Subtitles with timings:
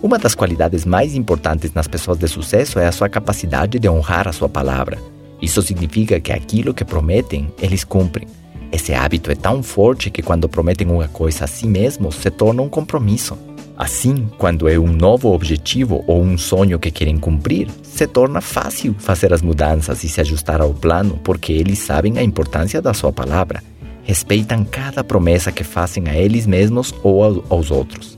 [0.00, 4.28] Uma das qualidades mais importantes nas pessoas de sucesso é a sua capacidade de honrar
[4.28, 4.96] a sua palavra.
[5.42, 8.28] Isso significa que aquilo que prometem, eles cumprem.
[8.70, 12.62] Esse hábito é tão forte que quando prometem uma coisa a si mesmos, se torna
[12.62, 13.36] um compromisso.
[13.76, 18.94] Assim, quando é um novo objetivo ou um sonho que querem cumprir, se torna fácil
[19.00, 23.12] fazer as mudanças e se ajustar ao plano, porque eles sabem a importância da sua
[23.12, 23.64] palavra.
[24.04, 28.16] Respeitam cada promessa que fazem a eles mesmos ou aos outros.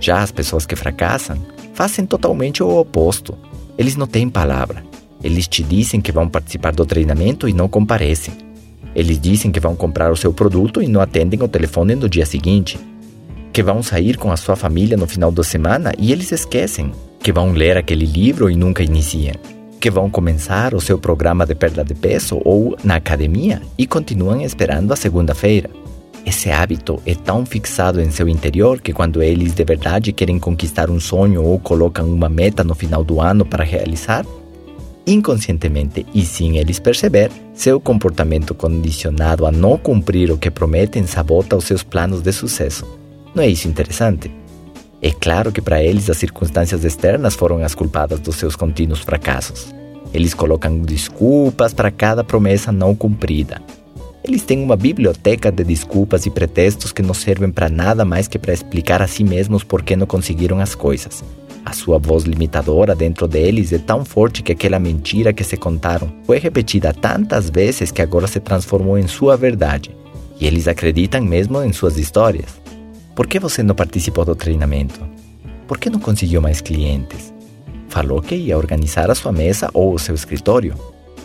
[0.00, 1.38] Já as pessoas que fracassam
[1.74, 3.36] fazem totalmente o oposto.
[3.76, 4.82] Eles não têm palavra.
[5.22, 8.34] Eles te dizem que vão participar do treinamento e não comparecem.
[8.94, 12.24] Eles dizem que vão comprar o seu produto e não atendem o telefone no dia
[12.24, 12.78] seguinte.
[13.52, 16.92] Que vão sair com a sua família no final da semana e eles esquecem.
[17.20, 19.34] Que vão ler aquele livro e nunca iniciam.
[19.80, 24.40] Que vão começar o seu programa de perda de peso ou na academia e continuam
[24.40, 25.68] esperando a segunda-feira.
[26.26, 30.90] Esse hábito é tão fixado em seu interior que quando eles de verdade querem conquistar
[30.90, 34.26] um sonho ou colocam uma meta no final do ano para realizar,
[35.06, 41.56] inconscientemente e sem eles perceber, seu comportamento condicionado a não cumprir o que prometem sabota
[41.56, 42.84] os seus planos de sucesso.
[43.32, 44.28] Não é isso interessante?
[45.00, 49.72] É claro que para eles as circunstâncias externas foram as culpadas dos seus contínuos fracassos.
[50.12, 53.62] Eles colocam desculpas para cada promessa não cumprida.
[54.26, 58.40] Eles têm uma biblioteca de desculpas e pretextos que não servem para nada mais que
[58.40, 61.22] para explicar a si mesmos por que não conseguiram as coisas.
[61.64, 66.12] A sua voz limitadora dentro deles é tão forte que aquela mentira que se contaram
[66.24, 69.96] foi repetida tantas vezes que agora se transformou em sua verdade.
[70.40, 72.60] E eles acreditam mesmo em suas histórias.
[73.14, 75.00] Por que você não participou do treinamento?
[75.68, 77.32] Por que não conseguiu mais clientes?
[77.88, 80.74] Falou que ia organizar a sua mesa ou o seu escritório.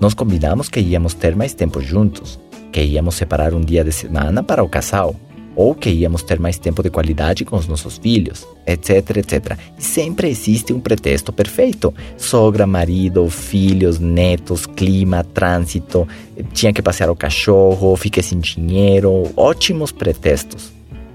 [0.00, 2.38] Nós combinamos que íamos ter mais tempo juntos,
[2.76, 5.16] que íamos separar um dia de semana para o casal
[5.54, 9.58] ou que íamos ter mais tempo de qualidade com os nossos filhos, etc, etc.
[9.78, 11.94] Sempre existe um pretexto perfeito.
[12.18, 16.06] Sogra, marido, filhos, netos, clima, trânsito,
[16.52, 20.70] tinha que passear o cachorro, fiquei sem dinheiro, ótimos pretextos.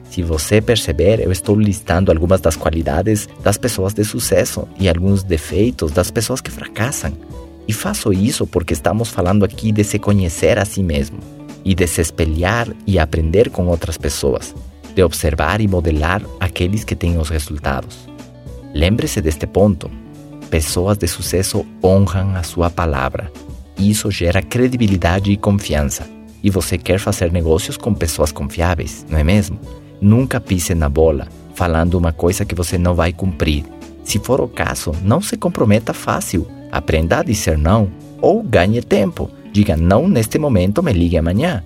[0.09, 5.21] Se você perceber, eu estou listando algumas das qualidades das pessoas de sucesso e alguns
[5.21, 7.13] defeitos das pessoas que fracassam.
[7.67, 11.19] E faço isso porque estamos falando aqui de se conhecer a si mesmo
[11.63, 14.55] e de se espelhar e aprender com outras pessoas,
[14.95, 18.09] de observar e modelar aqueles que têm os resultados.
[18.73, 19.89] Lembre-se deste ponto.
[20.49, 23.31] Pessoas de sucesso honram a sua palavra.
[23.77, 26.07] Isso gera credibilidade e confiança.
[26.43, 29.59] E você quer fazer negócios com pessoas confiáveis, não é mesmo?
[30.01, 33.63] Nunca pise na bola, falando uma coisa que você não vai cumprir.
[34.03, 36.47] Se for o caso, não se comprometa fácil.
[36.71, 41.63] Aprenda a dizer não ou ganhe tempo Diga não neste momento, me ligue amanhã.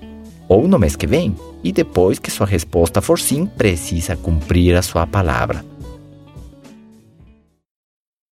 [0.48, 1.36] Ou no mês que vem.
[1.64, 5.64] E depois que sua resposta for sim, precisa cumprir a sua palavra.